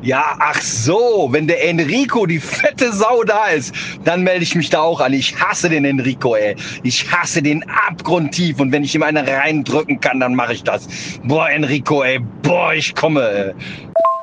Ja, 0.05 0.35
ach 0.37 0.61
so, 0.61 1.29
wenn 1.31 1.47
der 1.47 1.67
Enrico, 1.67 2.27
die 2.27 2.39
fette 2.39 2.93
Sau 2.93 3.23
da 3.23 3.47
ist, 3.47 3.73
dann 4.03 4.21
melde 4.21 4.43
ich 4.43 4.53
mich 4.53 4.69
da 4.69 4.81
auch 4.81 5.01
an. 5.01 5.13
Ich 5.13 5.35
hasse 5.41 5.67
den 5.67 5.83
Enrico, 5.83 6.35
ey. 6.35 6.55
Ich 6.83 7.11
hasse 7.11 7.41
den 7.41 7.63
abgrundtief 7.87 8.59
und 8.59 8.71
wenn 8.71 8.83
ich 8.83 8.93
ihm 8.93 9.01
eine 9.01 9.25
reindrücken 9.25 9.99
kann, 9.99 10.19
dann 10.19 10.35
mache 10.35 10.53
ich 10.53 10.61
das. 10.61 10.87
Boah, 11.23 11.49
Enrico, 11.49 12.03
ey, 12.03 12.19
boah, 12.43 12.75
ich 12.75 12.93
komme. 12.93 13.21
Ey. 13.27 13.53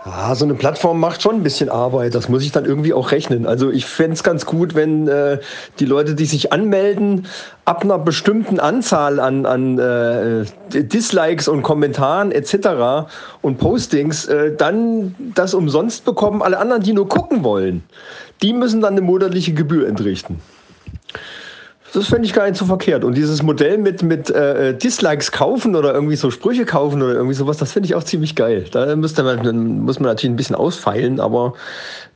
Ah, 0.05 0.35
so 0.35 0.45
eine 0.45 0.55
Plattform 0.55 0.99
macht 0.99 1.23
schon 1.23 1.37
ein 1.37 1.43
bisschen 1.45 1.69
Arbeit. 1.69 2.17
Das 2.17 2.29
muss 2.29 2.43
ich 2.43 2.51
dann 2.51 2.65
irgendwie 2.65 2.93
auch 2.93 3.13
rechnen. 3.13 3.47
Also 3.47 3.71
ich 3.71 3.87
fände 3.87 4.15
es 4.15 4.25
ganz 4.25 4.47
gut, 4.47 4.75
wenn 4.75 5.07
äh, 5.07 5.39
die 5.79 5.85
Leute, 5.85 6.17
die 6.17 6.25
sich 6.25 6.53
anmelden, 6.53 7.29
ab 7.67 7.85
einer 7.85 8.01
bestimmten 8.01 8.59
Anzahl 8.59 9.21
an, 9.21 9.47
an 9.47 9.79
äh, 9.79 10.45
Dislikes 10.73 11.47
und 11.47 11.63
Kommentaren 11.63 12.33
etc. 12.33 13.07
und 13.43 13.59
Postings 13.59 14.27
äh, 14.27 14.57
dann 14.57 15.15
das 15.37 15.55
umsonst 15.55 16.05
bekommen. 16.05 16.43
Alle 16.43 16.59
anderen, 16.59 16.83
die 16.83 16.95
nur 16.95 17.09
gucken 17.09 17.45
wollen, 17.45 17.85
die 18.43 18.53
müssen 18.53 18.81
dann 18.81 18.95
eine 18.95 19.03
monatliche 19.03 19.55
Gebühr 19.55 19.87
entrichten. 19.87 20.41
Das 21.93 22.09
fände 22.09 22.25
ich 22.25 22.33
gar 22.33 22.49
nicht 22.49 22.57
so 22.57 22.65
verkehrt. 22.65 23.05
Und 23.05 23.17
dieses 23.17 23.43
Modell 23.43 23.77
mit, 23.77 24.03
mit 24.03 24.31
äh, 24.31 24.75
Dislikes 24.77 25.31
kaufen 25.31 25.77
oder 25.77 25.93
irgendwie 25.93 26.17
so 26.17 26.31
Sprüche 26.31 26.65
kaufen 26.65 27.03
oder 27.03 27.13
irgendwie 27.13 27.35
sowas, 27.35 27.59
das 27.59 27.73
finde 27.73 27.87
ich 27.87 27.95
auch 27.95 28.05
ziemlich 28.05 28.35
geil. 28.35 28.65
Da 28.71 28.97
müsste 28.97 29.23
man, 29.23 29.81
muss 29.81 30.01
man 30.01 30.09
natürlich 30.09 30.33
ein 30.33 30.37
bisschen 30.37 30.57
ausfeilen, 30.57 31.21
aber 31.21 31.53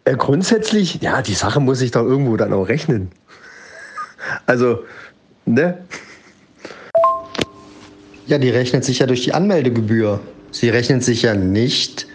äh, 0.04 0.16
grundsätzlich, 0.16 1.02
ja, 1.02 1.20
die 1.20 1.34
Sache 1.34 1.60
muss 1.60 1.82
ich 1.82 1.90
doch 1.90 2.04
irgendwo 2.04 2.36
dann 2.36 2.52
auch 2.52 2.68
rechnen. 2.68 3.10
Also, 4.46 4.80
ne? 5.44 5.78
Ja, 8.26 8.38
die 8.38 8.48
rechnet 8.50 8.84
sich 8.84 8.98
ja 8.98 9.06
durch 9.06 9.22
die 9.22 9.32
Anmeldegebühr. 9.32 10.18
Sie 10.50 10.68
rechnet 10.68 11.04
sich 11.04 11.22
ja 11.22 11.34
nicht, 11.34 12.08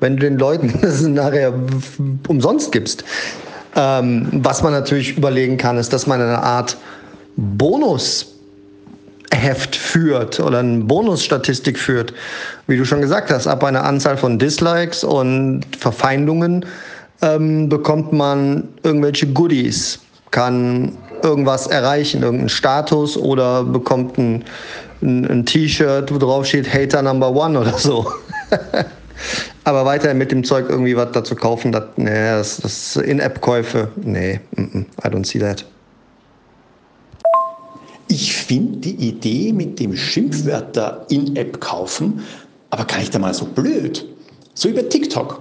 wenn 0.00 0.16
du 0.16 0.20
den 0.20 0.38
Leuten 0.38 0.78
das 0.82 1.00
nachher 1.00 1.54
umsonst 2.28 2.70
gibst. 2.70 3.04
Ähm, 3.76 4.28
was 4.32 4.62
man 4.62 4.72
natürlich 4.72 5.16
überlegen 5.16 5.56
kann, 5.56 5.78
ist, 5.78 5.92
dass 5.92 6.06
man 6.06 6.20
eine 6.20 6.42
Art 6.42 6.76
Bonusheft 7.36 8.26
führt 9.76 10.40
oder 10.40 10.58
eine 10.60 10.84
Bonusstatistik 10.84 11.78
führt, 11.78 12.14
wie 12.66 12.76
du 12.76 12.84
schon 12.84 13.00
gesagt 13.00 13.30
hast, 13.30 13.46
ab 13.46 13.64
einer 13.64 13.84
Anzahl 13.84 14.16
von 14.16 14.38
Dislikes 14.38 15.04
und 15.04 15.62
Verfeindungen 15.78 16.64
ähm, 17.22 17.68
bekommt 17.68 18.12
man 18.12 18.68
irgendwelche 18.82 19.26
Goodies, 19.26 19.98
kann 20.30 20.96
irgendwas 21.22 21.66
erreichen, 21.66 22.22
irgendeinen 22.22 22.48
Status 22.48 23.16
oder 23.16 23.64
bekommt 23.64 24.18
ein, 24.18 24.44
ein, 25.02 25.24
ein 25.26 25.46
T-Shirt, 25.46 26.12
wo 26.12 26.18
drauf 26.18 26.46
steht 26.46 26.72
Hater 26.72 27.02
Number 27.02 27.34
One 27.34 27.58
oder 27.58 27.78
so. 27.78 28.06
Aber 29.64 29.86
weiterhin 29.86 30.18
mit 30.18 30.30
dem 30.32 30.44
Zeug 30.44 30.66
irgendwie 30.68 30.96
was 30.96 31.12
dazu 31.12 31.34
kaufen, 31.34 31.72
das, 31.72 31.84
nee, 31.96 32.10
das, 32.10 32.58
das 32.58 32.96
In-App-Käufe, 32.96 33.88
nee, 33.96 34.40
I 34.56 35.08
don't 35.08 35.24
see 35.26 35.38
that. 35.38 35.64
Ich 38.08 38.34
finde 38.34 38.78
die 38.78 39.08
Idee 39.08 39.52
mit 39.52 39.80
dem 39.80 39.96
Schimpfwörter 39.96 41.06
in-App 41.08 41.60
kaufen, 41.60 42.22
aber 42.70 42.84
gar 42.84 42.98
nicht 42.98 43.14
einmal 43.14 43.34
so 43.34 43.46
blöd. 43.46 44.06
So 44.54 44.68
wie 44.68 44.72
bei 44.74 44.82
TikTok. 44.82 45.40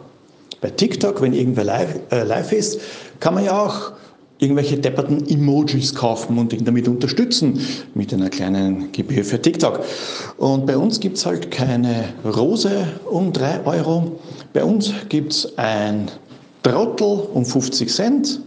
Bei 0.61 0.69
TikTok, 0.69 1.21
wenn 1.21 1.33
irgendwer 1.33 1.65
live, 1.65 1.99
äh, 2.11 2.23
live 2.23 2.51
ist, 2.53 2.79
kann 3.19 3.33
man 3.33 3.43
ja 3.43 3.61
auch 3.61 3.91
irgendwelche 4.39 4.77
depperten 4.77 5.27
Emojis 5.27 5.93
kaufen 5.95 6.37
und 6.37 6.53
ihn 6.53 6.65
damit 6.65 6.87
unterstützen 6.87 7.59
mit 7.93 8.13
einer 8.13 8.29
kleinen 8.29 8.91
Gebühr 8.91 9.23
für 9.23 9.41
TikTok. 9.41 9.81
Und 10.37 10.65
bei 10.65 10.77
uns 10.77 10.99
gibt 10.99 11.17
es 11.17 11.25
halt 11.25 11.51
keine 11.51 12.05
Rose 12.25 12.87
um 13.09 13.31
3 13.31 13.65
Euro. 13.65 14.19
Bei 14.53 14.63
uns 14.63 14.93
gibt 15.09 15.33
es 15.33 15.57
ein 15.57 16.09
Trottel 16.61 17.27
um 17.33 17.45
50 17.45 17.89
Cent 17.89 18.41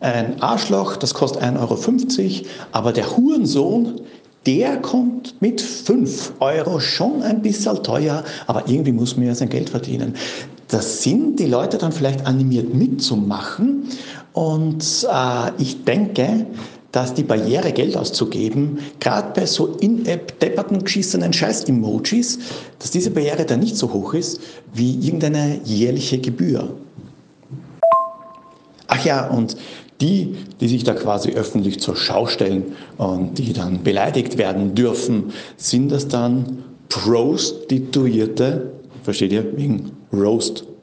ein 0.00 0.42
Arschloch, 0.42 0.96
das 0.96 1.14
kostet 1.14 1.42
1,50 1.42 1.60
Euro, 1.60 2.48
aber 2.72 2.92
der 2.92 3.16
Hurensohn, 3.16 4.00
der 4.46 4.78
kommt 4.78 5.40
mit 5.40 5.60
5 5.60 6.32
Euro 6.40 6.80
schon 6.80 7.22
ein 7.22 7.42
bisschen 7.42 7.82
teuer, 7.82 8.24
aber 8.46 8.68
irgendwie 8.68 8.92
muss 8.92 9.16
man 9.16 9.26
ja 9.26 9.34
sein 9.34 9.50
Geld 9.50 9.68
verdienen. 9.68 10.14
Das 10.68 11.02
sind 11.02 11.38
die 11.38 11.46
Leute 11.46 11.76
dann 11.76 11.92
vielleicht 11.92 12.26
animiert 12.26 12.72
mitzumachen 12.72 13.88
und 14.32 15.06
äh, 15.10 15.50
ich 15.58 15.84
denke, 15.84 16.46
dass 16.92 17.14
die 17.14 17.22
Barriere, 17.22 17.72
Geld 17.72 17.96
auszugeben, 17.96 18.78
gerade 18.98 19.32
bei 19.38 19.46
so 19.46 19.76
in-app 19.80 20.40
depperten, 20.40 20.82
geschissenen 20.82 21.32
Scheiß-Emojis, 21.32 22.38
dass 22.78 22.90
diese 22.90 23.10
Barriere 23.10 23.44
dann 23.44 23.60
nicht 23.60 23.76
so 23.76 23.92
hoch 23.92 24.14
ist 24.14 24.40
wie 24.72 24.94
irgendeine 24.94 25.60
jährliche 25.64 26.18
Gebühr. 26.18 26.74
Ach 28.88 29.04
ja, 29.04 29.28
und 29.28 29.56
die, 30.00 30.36
die 30.60 30.68
sich 30.68 30.84
da 30.84 30.94
quasi 30.94 31.32
öffentlich 31.32 31.80
zur 31.80 31.96
Schau 31.96 32.26
stellen 32.26 32.76
und 32.96 33.38
die 33.38 33.52
dann 33.52 33.82
beleidigt 33.82 34.38
werden 34.38 34.74
dürfen, 34.74 35.32
sind 35.56 35.90
das 35.92 36.08
dann 36.08 36.64
Prostituierte? 36.88 38.72
Versteht 39.02 39.32
ihr? 39.32 39.56
Wegen 39.56 39.92
Roast. 40.12 40.64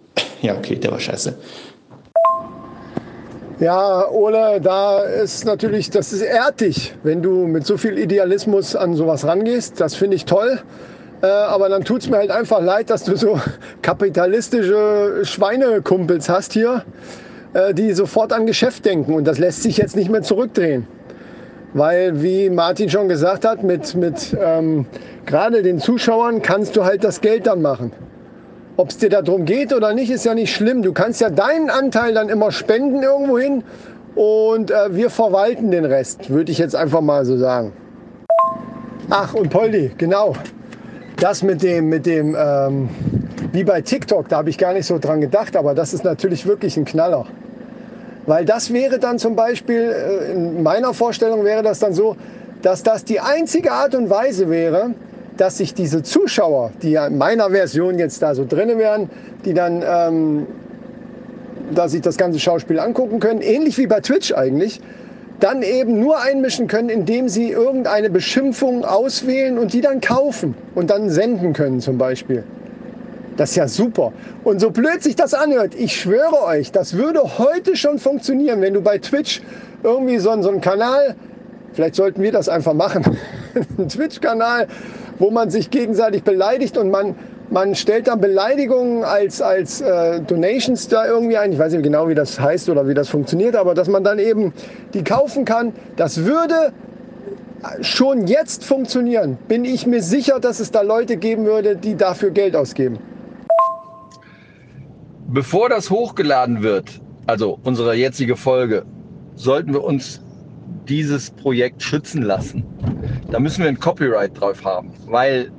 Ja, 0.43 0.55
okay, 0.55 0.75
der 0.75 0.91
war 0.91 0.99
scheiße. 0.99 1.35
Ja, 3.59 4.07
Ole, 4.11 4.61
da 4.61 4.99
ist 5.01 5.45
natürlich, 5.45 5.89
das 5.89 6.13
ist 6.13 6.21
ehrlich, 6.21 6.93
wenn 7.01 7.23
du 7.23 7.47
mit 7.47 7.65
so 7.65 7.75
viel 7.75 7.97
Idealismus 7.97 8.75
an 8.75 8.93
sowas 8.93 9.25
rangehst. 9.25 9.81
Das 9.81 9.95
finde 9.95 10.15
ich 10.15 10.25
toll. 10.25 10.59
Äh, 11.23 11.25
aber 11.25 11.69
dann 11.69 11.83
tut 11.83 12.01
es 12.01 12.09
mir 12.09 12.17
halt 12.17 12.29
einfach 12.29 12.61
leid, 12.61 12.91
dass 12.91 13.03
du 13.03 13.17
so 13.17 13.39
kapitalistische 13.81 15.21
Schweinekumpels 15.23 16.29
hast 16.29 16.53
hier 16.53 16.83
die 17.73 17.93
sofort 17.93 18.33
an 18.33 18.45
Geschäft 18.45 18.85
denken. 18.85 19.13
Und 19.13 19.25
das 19.25 19.39
lässt 19.39 19.63
sich 19.63 19.77
jetzt 19.77 19.95
nicht 19.95 20.09
mehr 20.09 20.21
zurückdrehen. 20.21 20.87
Weil, 21.73 22.21
wie 22.21 22.49
Martin 22.49 22.89
schon 22.89 23.07
gesagt 23.07 23.45
hat, 23.45 23.63
mit, 23.63 23.93
mit 23.95 24.35
ähm, 24.39 24.85
gerade 25.25 25.61
den 25.61 25.79
Zuschauern 25.79 26.41
kannst 26.41 26.75
du 26.75 26.85
halt 26.85 27.03
das 27.03 27.21
Geld 27.21 27.47
dann 27.47 27.61
machen. 27.61 27.91
Ob 28.77 28.89
es 28.89 28.97
dir 28.97 29.09
darum 29.09 29.45
geht 29.45 29.73
oder 29.73 29.93
nicht, 29.93 30.11
ist 30.11 30.23
ja 30.23 30.33
nicht 30.33 30.53
schlimm. 30.53 30.81
Du 30.81 30.93
kannst 30.93 31.19
ja 31.19 31.29
deinen 31.29 31.69
Anteil 31.69 32.13
dann 32.13 32.29
immer 32.29 32.51
spenden 32.51 33.01
irgendwo 33.01 33.37
hin 33.37 33.63
und 34.15 34.71
äh, 34.71 34.95
wir 34.95 35.09
verwalten 35.09 35.71
den 35.71 35.85
Rest, 35.85 36.29
würde 36.29 36.51
ich 36.51 36.57
jetzt 36.57 36.75
einfach 36.75 37.01
mal 37.01 37.25
so 37.25 37.37
sagen. 37.37 37.73
Ach, 39.09 39.33
und 39.33 39.49
Poldi, 39.49 39.91
genau. 39.97 40.33
Das 41.19 41.41
mit 41.41 41.63
dem, 41.63 41.89
mit 41.89 42.05
dem 42.05 42.35
ähm, 42.37 42.89
wie 43.57 43.63
bei 43.63 43.81
TikTok, 43.81 44.29
da 44.29 44.37
habe 44.37 44.51
ich 44.51 44.59
gar 44.59 44.73
nicht 44.73 44.85
so 44.85 44.99
dran 44.99 45.19
gedacht, 45.19 45.55
aber 45.55 45.73
das 45.73 45.91
ist 45.91 46.03
natürlich 46.03 46.45
wirklich 46.45 46.77
ein 46.77 46.85
Knaller. 46.85 47.25
Weil 48.27 48.45
das 48.45 48.71
wäre 48.71 48.99
dann 48.99 49.17
zum 49.17 49.35
Beispiel, 49.35 49.95
äh, 49.95 50.31
in 50.33 50.61
meiner 50.61 50.93
Vorstellung 50.93 51.43
wäre 51.43 51.63
das 51.63 51.79
dann 51.79 51.93
so, 51.93 52.15
dass 52.61 52.83
das 52.83 53.03
die 53.03 53.19
einzige 53.19 53.71
Art 53.71 53.95
und 53.95 54.11
Weise 54.11 54.51
wäre, 54.51 54.91
dass 55.37 55.57
sich 55.57 55.73
diese 55.73 56.03
Zuschauer, 56.03 56.71
die 56.83 56.91
ja 56.91 57.07
in 57.07 57.17
meiner 57.17 57.49
Version 57.49 57.97
jetzt 57.97 58.21
da 58.21 58.35
so 58.35 58.45
drin 58.47 58.77
wären, 58.77 59.09
die 59.43 59.55
dann 59.55 59.83
ähm, 59.83 60.45
da 61.73 61.89
sich 61.89 62.01
das 62.01 62.17
ganze 62.17 62.39
Schauspiel 62.39 62.79
angucken 62.79 63.19
können, 63.19 63.41
ähnlich 63.41 63.79
wie 63.79 63.87
bei 63.87 64.01
Twitch 64.01 64.35
eigentlich, 64.35 64.81
dann 65.39 65.63
eben 65.63 65.99
nur 65.99 66.21
einmischen 66.21 66.67
können, 66.67 66.89
indem 66.89 67.27
sie 67.27 67.49
irgendeine 67.49 68.11
Beschimpfung 68.11 68.85
auswählen 68.85 69.57
und 69.57 69.73
die 69.73 69.81
dann 69.81 69.99
kaufen 69.99 70.53
und 70.75 70.91
dann 70.91 71.09
senden 71.09 71.53
können 71.53 71.79
zum 71.79 71.97
Beispiel. 71.97 72.43
Das 73.37 73.51
ist 73.51 73.55
ja 73.55 73.67
super. 73.67 74.11
Und 74.43 74.59
so 74.59 74.71
blöd 74.71 75.03
sich 75.03 75.15
das 75.15 75.33
anhört, 75.33 75.75
ich 75.75 75.95
schwöre 75.95 76.43
euch, 76.43 76.71
das 76.71 76.97
würde 76.97 77.37
heute 77.37 77.77
schon 77.77 77.99
funktionieren, 77.99 78.61
wenn 78.61 78.73
du 78.73 78.81
bei 78.81 78.97
Twitch 78.97 79.41
irgendwie 79.83 80.17
so, 80.17 80.41
so 80.41 80.49
einen 80.49 80.59
Kanal, 80.59 81.15
vielleicht 81.73 81.95
sollten 81.95 82.21
wir 82.23 82.31
das 82.31 82.49
einfach 82.49 82.73
machen, 82.73 83.17
einen 83.77 83.89
Twitch-Kanal, 83.89 84.67
wo 85.19 85.29
man 85.29 85.51
sich 85.51 85.69
gegenseitig 85.69 86.23
beleidigt 86.23 86.77
und 86.77 86.89
man, 86.89 87.15
man 87.51 87.75
stellt 87.75 88.07
dann 88.07 88.19
Beleidigungen 88.19 89.03
als, 89.03 89.39
als 89.41 89.81
äh, 89.81 90.19
Donations 90.19 90.87
da 90.87 91.07
irgendwie 91.07 91.37
ein. 91.37 91.53
Ich 91.53 91.59
weiß 91.59 91.73
nicht 91.73 91.83
genau, 91.83 92.07
wie 92.07 92.15
das 92.15 92.39
heißt 92.39 92.69
oder 92.69 92.87
wie 92.87 92.95
das 92.95 93.07
funktioniert, 93.07 93.55
aber 93.55 93.75
dass 93.75 93.87
man 93.87 94.03
dann 94.03 94.17
eben 94.17 94.51
die 94.95 95.03
kaufen 95.03 95.45
kann, 95.45 95.73
das 95.95 96.25
würde 96.25 96.73
schon 97.81 98.27
jetzt 98.27 98.63
funktionieren. 98.63 99.37
Bin 99.47 99.63
ich 99.63 99.85
mir 99.85 100.01
sicher, 100.01 100.39
dass 100.39 100.59
es 100.59 100.71
da 100.71 100.81
Leute 100.81 101.17
geben 101.17 101.45
würde, 101.45 101.75
die 101.75 101.95
dafür 101.95 102.31
Geld 102.31 102.55
ausgeben. 102.55 102.99
Bevor 105.29 105.67
das 105.67 105.89
hochgeladen 105.89 106.63
wird, 106.63 107.01
also 107.25 107.59
unsere 107.63 107.93
jetzige 107.95 108.37
Folge, 108.37 108.85
sollten 109.35 109.73
wir 109.73 109.83
uns 109.83 110.21
dieses 110.87 111.31
Projekt 111.31 111.83
schützen 111.83 112.21
lassen. 112.21 112.63
Da 113.29 113.37
müssen 113.37 113.61
wir 113.61 113.67
ein 113.67 113.77
Copyright 113.77 114.39
drauf 114.39 114.63
haben, 114.63 114.93
weil 115.05 115.51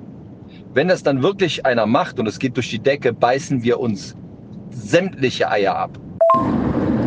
wenn 0.72 0.88
das 0.88 1.02
dann 1.02 1.22
wirklich 1.22 1.66
einer 1.66 1.84
macht 1.84 2.18
und 2.18 2.26
es 2.26 2.38
geht 2.38 2.56
durch 2.56 2.70
die 2.70 2.78
Decke, 2.78 3.12
beißen 3.12 3.62
wir 3.62 3.78
uns 3.78 4.16
sämtliche 4.70 5.50
Eier 5.50 5.76
ab. 5.76 5.98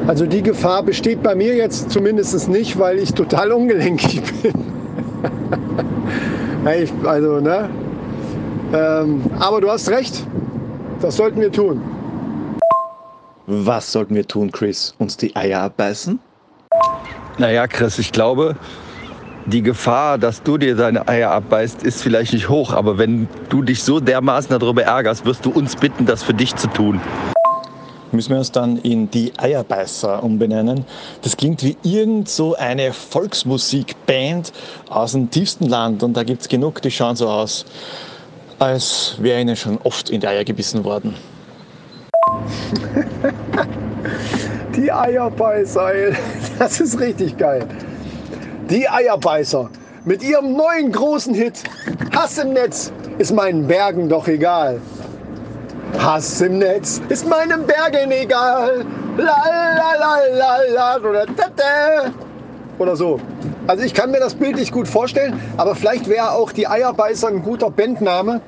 Also 0.05 0.27
die 0.27 0.43
Gefahr 0.43 0.83
besteht 0.83 1.23
bei 1.23 1.33
mir 1.33 1.55
jetzt 1.55 1.89
zumindest 1.89 2.47
nicht, 2.47 2.77
weil 2.77 2.99
ich 2.99 3.11
total 3.13 3.51
ungelenkig 3.53 4.21
bin. 4.43 4.53
also, 7.05 7.39
ne? 7.39 7.69
Ähm, 8.71 9.21
aber 9.39 9.61
du 9.61 9.69
hast 9.71 9.89
recht, 9.89 10.27
das 11.01 11.17
sollten 11.17 11.41
wir 11.41 11.51
tun. 11.51 11.81
Was 13.48 13.91
sollten 13.91 14.15
wir 14.15 14.27
tun, 14.27 14.51
Chris? 14.51 14.93
Uns 15.00 15.17
die 15.17 15.36
Eier 15.36 15.62
abbeißen? 15.62 16.19
Naja, 17.38 17.67
Chris, 17.67 17.98
ich 17.98 18.12
glaube, 18.12 18.55
die 19.48 19.63
Gefahr, 19.63 20.17
dass 20.17 20.43
du 20.43 20.57
dir 20.57 20.75
deine 20.75 21.07
Eier 21.07 21.31
abbeißt, 21.31 21.81
ist 21.83 22.03
vielleicht 22.03 22.33
nicht 22.33 22.50
hoch. 22.50 22.71
Aber 22.71 22.98
wenn 22.98 23.27
du 23.50 23.63
dich 23.63 23.83
so 23.83 24.00
dermaßen 24.00 24.57
darüber 24.57 24.83
ärgerst, 24.83 25.25
wirst 25.25 25.45
du 25.45 25.50
uns 25.50 25.75
bitten, 25.75 26.05
das 26.05 26.21
für 26.21 26.33
dich 26.33 26.55
zu 26.55 26.68
tun. 26.68 27.01
Müssen 28.11 28.31
wir 28.31 28.37
uns 28.37 28.51
dann 28.51 28.77
in 28.77 29.09
die 29.09 29.31
Eierbeißer 29.37 30.22
umbenennen? 30.22 30.85
Das 31.22 31.37
klingt 31.37 31.63
wie 31.63 31.77
irgend 31.81 32.29
so 32.29 32.55
eine 32.55 32.92
Volksmusikband 32.92 34.51
aus 34.89 35.13
dem 35.13 35.31
tiefsten 35.31 35.68
Land. 35.68 36.03
Und 36.03 36.13
da 36.15 36.24
gibt 36.24 36.42
es 36.42 36.50
genug, 36.50 36.81
die 36.81 36.92
schauen 36.92 37.15
so 37.15 37.29
aus, 37.29 37.65
als 38.59 39.15
wäre 39.20 39.39
ihnen 39.42 39.55
schon 39.55 39.79
oft 39.83 40.09
in 40.09 40.20
die 40.20 40.27
Eier 40.27 40.44
gebissen 40.44 40.83
worden. 40.83 41.15
Die 44.75 44.92
Eierbeißer, 44.92 45.92
das 46.60 46.79
ist 46.79 47.00
richtig 47.00 47.36
geil. 47.38 47.66
Die 48.70 48.88
Eierbeißer 48.90 49.70
mit 50.05 50.24
ihrem 50.24 50.53
neuen 50.53 50.92
großen 50.92 51.34
Hit 51.34 51.64
Hass 52.16 52.38
im 52.38 52.53
Netz 52.53 52.94
ist 53.18 53.34
meinen 53.34 53.66
Bergen 53.68 54.07
doch 54.10 54.27
egal. 54.27 54.79
Hass 56.00 56.42
im 56.42 56.60
Netz 56.60 57.01
ist 57.10 57.27
meinen 57.27 57.66
Bergen 57.66 58.12
egal. 58.12 58.86
La 59.18 59.44
la 59.75 59.94
la 60.00 60.18
la 60.31 60.57
la 60.74 60.96
oder 60.98 61.25
tata. 61.25 62.12
oder 62.79 62.96
so. 62.96 63.20
Also 63.68 63.84
ich 63.84 63.94
kann 63.94 64.10
mir 64.12 64.20
das 64.20 64.34
Bild 64.34 64.55
nicht 64.55 64.72
gut 64.72 64.88
vorstellen, 64.88 65.40
aber 65.57 65.75
vielleicht 65.75 66.07
wäre 66.07 66.31
auch 66.31 66.51
die 66.51 66.68
Eierbeißer 66.68 67.27
ein 67.27 67.44
guter 67.44 67.70
Bandname 67.70 68.42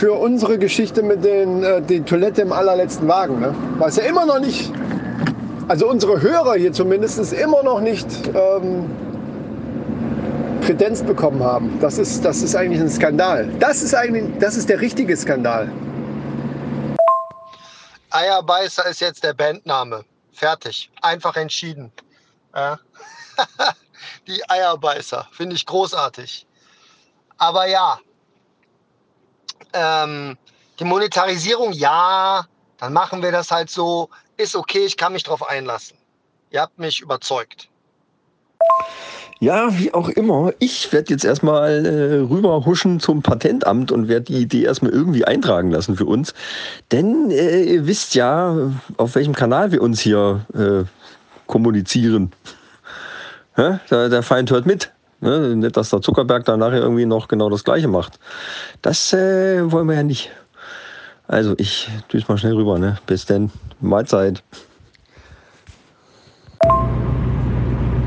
für 0.00 0.14
unsere 0.14 0.56
Geschichte 0.56 1.02
mit 1.02 1.22
den, 1.22 1.62
äh, 1.62 1.82
die 1.82 2.00
Toilette 2.00 2.40
im 2.40 2.52
allerletzten 2.52 3.06
Wagen. 3.06 3.38
Ne? 3.38 3.54
Es 3.86 3.96
ja 3.96 4.04
immer 4.04 4.24
noch 4.24 4.40
nicht, 4.40 4.72
also 5.68 5.90
unsere 5.90 6.22
Hörer 6.22 6.54
hier 6.54 6.72
zumindest, 6.72 7.34
immer 7.34 7.62
noch 7.62 7.82
nicht 7.82 8.06
ähm, 8.34 8.90
Kredenz 10.62 11.02
bekommen 11.02 11.42
haben. 11.42 11.78
Das 11.82 11.98
ist, 11.98 12.24
das 12.24 12.40
ist 12.40 12.56
eigentlich 12.56 12.80
ein 12.80 12.88
Skandal. 12.88 13.46
Das 13.58 13.82
ist, 13.82 13.94
eigentlich, 13.94 14.24
das 14.38 14.56
ist 14.56 14.70
der 14.70 14.80
richtige 14.80 15.14
Skandal. 15.14 15.70
Eierbeißer 18.08 18.86
ist 18.86 19.02
jetzt 19.02 19.22
der 19.22 19.34
Bandname. 19.34 20.06
Fertig. 20.32 20.90
Einfach 21.02 21.36
entschieden. 21.36 21.92
Ja. 22.54 22.78
Die 24.26 24.40
Eierbeißer. 24.48 25.28
Finde 25.30 25.56
ich 25.56 25.66
großartig. 25.66 26.46
Aber 27.36 27.68
ja, 27.68 27.98
ähm, 29.72 30.36
die 30.78 30.84
Monetarisierung, 30.84 31.72
ja, 31.72 32.44
dann 32.78 32.92
machen 32.92 33.22
wir 33.22 33.32
das 33.32 33.50
halt 33.50 33.70
so, 33.70 34.08
ist 34.36 34.56
okay, 34.56 34.84
ich 34.86 34.96
kann 34.96 35.12
mich 35.12 35.22
darauf 35.22 35.48
einlassen. 35.48 35.96
Ihr 36.50 36.62
habt 36.62 36.78
mich 36.78 37.00
überzeugt. 37.00 37.68
Ja, 39.42 39.78
wie 39.78 39.94
auch 39.94 40.10
immer. 40.10 40.52
Ich 40.58 40.92
werde 40.92 41.12
jetzt 41.14 41.24
erstmal 41.24 41.86
äh, 41.86 42.14
rüberhuschen 42.20 43.00
zum 43.00 43.22
Patentamt 43.22 43.90
und 43.90 44.06
werde 44.06 44.26
die 44.26 44.42
Idee 44.42 44.64
erstmal 44.64 44.92
irgendwie 44.92 45.24
eintragen 45.24 45.70
lassen 45.70 45.96
für 45.96 46.04
uns. 46.04 46.34
Denn 46.92 47.30
äh, 47.30 47.62
ihr 47.62 47.86
wisst 47.86 48.14
ja, 48.14 48.70
auf 48.98 49.14
welchem 49.14 49.34
Kanal 49.34 49.72
wir 49.72 49.80
uns 49.80 50.00
hier 50.00 50.44
äh, 50.54 50.84
kommunizieren. 51.46 52.32
Ja, 53.56 53.80
der 53.90 54.22
Feind 54.22 54.50
hört 54.50 54.64
mit. 54.64 54.90
Ne? 55.20 55.56
Nicht, 55.56 55.76
dass 55.76 55.90
der 55.90 56.00
Zuckerberg 56.00 56.44
da 56.44 56.56
nachher 56.56 56.80
irgendwie 56.80 57.06
noch 57.06 57.28
genau 57.28 57.50
das 57.50 57.64
Gleiche 57.64 57.88
macht. 57.88 58.18
Das 58.82 59.12
äh, 59.12 59.70
wollen 59.70 59.88
wir 59.88 59.96
ja 59.96 60.02
nicht. 60.02 60.30
Also 61.28 61.54
ich 61.58 61.88
düse 62.12 62.26
mal 62.28 62.38
schnell 62.38 62.54
rüber. 62.54 62.78
Ne? 62.78 62.96
Bis 63.06 63.26
denn. 63.26 63.50
Mahlzeit. 63.80 64.42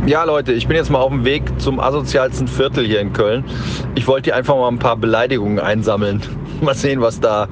Ja, 0.05 0.25
Leute, 0.25 0.51
ich 0.51 0.67
bin 0.67 0.75
jetzt 0.75 0.89
mal 0.89 0.99
auf 0.99 1.11
dem 1.11 1.23
Weg 1.23 1.43
zum 1.61 1.79
asozialsten 1.79 2.47
Viertel 2.47 2.85
hier 2.85 2.99
in 2.99 3.13
Köln. 3.13 3.45
Ich 3.95 4.05
wollte 4.05 4.25
hier 4.25 4.35
einfach 4.35 4.55
mal 4.55 4.67
ein 4.67 4.79
paar 4.79 4.97
Beleidigungen 4.97 5.59
einsammeln. 5.59 6.21
Mal 6.61 6.75
sehen, 6.75 7.01
was 7.01 7.19
da 7.19 7.47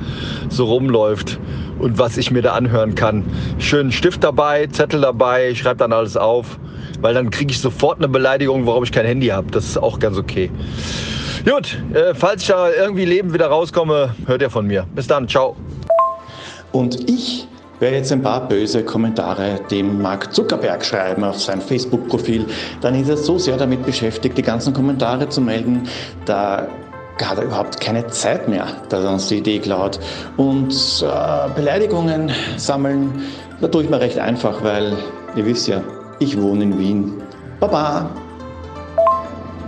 so 0.50 0.66
rumläuft 0.66 1.40
und 1.80 1.98
was 1.98 2.18
ich 2.18 2.32
mir 2.32 2.42
da 2.42 2.54
anhören 2.54 2.96
kann. 2.96 3.26
Schönen 3.58 3.92
Stift 3.92 4.24
dabei, 4.24 4.68
Zettel 4.68 5.02
dabei, 5.02 5.50
ich 5.50 5.60
schreibe 5.60 5.78
dann 5.78 5.92
alles 5.92 6.16
auf 6.16 6.60
weil 7.02 7.14
dann 7.14 7.30
kriege 7.30 7.52
ich 7.52 7.60
sofort 7.60 7.98
eine 7.98 8.08
Beleidigung, 8.08 8.66
warum 8.66 8.84
ich 8.84 8.92
kein 8.92 9.06
Handy 9.06 9.28
habe. 9.28 9.52
Das 9.52 9.66
ist 9.66 9.78
auch 9.78 10.00
ganz 10.00 10.18
okay. 10.18 10.50
Gut, 11.44 11.82
äh, 11.94 12.14
falls 12.14 12.44
ich 12.44 12.50
da 12.50 12.70
irgendwie 12.70 13.06
lebend 13.06 13.34
wieder 13.34 13.48
rauskomme, 13.48 14.16
hört 14.26 14.42
ihr 14.42 14.50
von 14.50 14.68
mir. 14.68 14.86
Bis 14.94 15.08
dann, 15.08 15.28
ciao. 15.28 15.56
Und 16.72 17.10
ich 17.10 17.48
werde 17.80 17.98
jetzt 17.98 18.12
ein 18.12 18.22
paar 18.22 18.48
böse 18.48 18.86
Kommentare 18.86 19.60
dem 19.72 20.02
Mark 20.02 20.32
Zuckerberg 20.34 20.86
schreiben 20.86 21.24
auf 21.24 21.42
sein 21.42 21.60
Facebook-Profil. 21.60 22.46
Dann 22.80 22.94
ist 22.94 23.10
er 23.10 23.18
so 23.18 23.40
sehr 23.40 23.58
damit 23.58 23.86
beschäftigt, 23.86 24.38
die 24.38 24.44
ganzen 24.44 24.72
Kommentare 24.74 25.28
zu 25.30 25.42
melden, 25.42 25.88
da 26.26 26.68
hat 27.22 27.38
er 27.38 27.46
überhaupt 27.46 27.80
keine 27.80 28.08
Zeit 28.08 28.48
mehr, 28.48 28.68
dass 28.90 29.04
er 29.04 29.12
uns 29.12 29.28
die 29.28 29.38
Idee 29.38 29.60
klaut. 29.60 30.00
Und 30.38 30.74
äh, 31.04 31.50
Beleidigungen 31.56 32.32
sammeln, 32.58 33.24
da 33.60 33.68
tue 33.68 33.84
ich 33.84 33.90
mir 33.90 34.00
recht 34.00 34.20
einfach, 34.20 34.64
weil 34.64 34.96
ihr 35.36 35.46
wisst 35.46 35.68
ja, 35.68 35.82
ich 36.22 36.40
wohne 36.42 36.64
in 36.64 36.80
Wien. 36.80 37.24
Baba! 37.60 38.10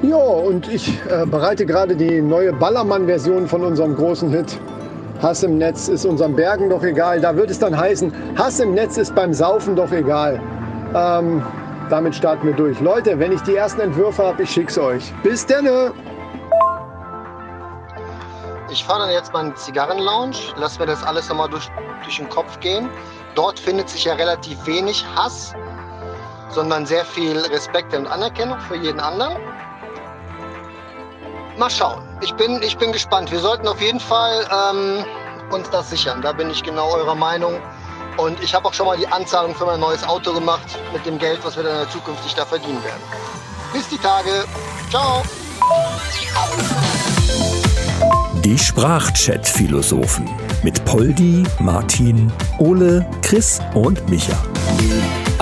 Ja, 0.04 0.18
und 0.18 0.68
ich 0.68 0.90
äh, 1.10 1.26
bereite 1.26 1.66
gerade 1.66 1.96
die 1.96 2.22
neue 2.22 2.54
Ballermann-Version 2.54 3.48
von 3.48 3.64
unserem 3.64 3.96
großen 3.96 4.30
Hit 4.30 4.60
Hass 5.22 5.42
im 5.42 5.58
Netz 5.58 5.88
ist 5.88 6.06
unseren 6.06 6.36
Bergen 6.36 6.70
doch 6.70 6.84
egal. 6.84 7.22
Da 7.22 7.34
wird 7.36 7.50
es 7.50 7.58
dann 7.58 7.78
heißen, 7.78 8.14
Hass 8.38 8.60
im 8.60 8.74
Netz 8.74 8.98
ist 8.98 9.16
beim 9.16 9.34
Saufen 9.34 9.74
doch 9.76 9.92
egal. 9.94 10.42
Ähm, 10.94 11.42
damit 11.90 12.14
starten 12.14 12.46
wir 12.48 12.54
durch. 12.54 12.80
Leute, 12.82 13.18
wenn 13.18 13.32
ich 13.32 13.42
die 13.42 13.56
ersten 13.56 13.80
Entwürfe 13.80 14.22
habe, 14.22 14.44
ich 14.44 14.50
schick's 14.50 14.78
euch. 14.78 15.14
Bis 15.24 15.46
denne! 15.46 15.94
Ich 18.70 18.84
fahre 18.84 19.06
dann 19.06 19.12
jetzt 19.12 19.32
mal 19.32 19.42
in 19.42 19.52
den 19.52 19.56
Zigarrenlounge, 19.56 20.36
lass 20.58 20.78
mir 20.78 20.88
das 20.88 21.02
alles 21.04 21.30
nochmal 21.30 21.48
durch, 21.48 21.70
durch 22.04 22.18
den 22.18 22.28
Kopf 22.28 22.60
gehen. 22.60 22.90
Dort 23.36 23.60
findet 23.60 23.88
sich 23.88 24.04
ja 24.04 24.16
relativ 24.16 24.58
wenig 24.66 25.06
Hass, 25.16 25.54
sondern 26.54 26.86
sehr 26.86 27.06
viel 27.06 27.38
Respekt 27.38 27.94
und 27.94 28.08
Anerkennung 28.08 28.60
für 28.68 28.76
jeden 28.76 29.00
anderen. 29.00 29.38
Mal 31.58 31.70
schauen. 31.70 32.02
Ich 32.22 32.34
bin, 32.34 32.62
ich 32.64 32.78
bin 32.78 32.92
gespannt. 32.92 33.32
Wir 33.32 33.40
sollten 33.40 33.68
auf 33.68 33.80
jeden 33.82 34.00
Fall 34.00 34.46
ähm, 34.52 35.06
uns 35.52 35.70
das 35.70 35.90
sichern. 35.90 36.22
Da 36.22 36.34
bin 36.34 36.50
ich 36.50 36.64
genau 36.64 36.94
eurer 36.96 37.16
Meinung. 37.16 37.60
Und 38.18 38.42
ich 38.44 38.54
habe 38.54 38.68
auch 38.68 38.74
schon 38.74 38.86
mal 38.86 38.98
die 38.98 39.08
Anzahlung 39.08 39.56
für 39.56 39.66
mein 39.66 39.80
neues 39.80 40.04
Auto 40.04 40.34
gemacht 40.34 40.78
mit 40.92 41.06
dem 41.06 41.18
Geld, 41.18 41.40
was 41.44 41.56
wir 41.56 41.64
dann 41.64 41.90
zukünftig 41.90 42.34
da 42.36 42.46
verdienen 42.46 42.84
werden. 42.84 43.02
Bis 43.72 43.88
die 43.90 43.98
Tage. 43.98 44.46
Ciao. 44.90 45.24
Die 48.44 48.60
Sprachchat-Philosophen 48.60 50.30
mit 50.64 50.84
Poldi, 50.86 51.44
Martin, 51.60 52.32
Ole, 52.60 53.06
Chris 53.22 53.60
und 53.74 54.08
Micha. 54.10 54.38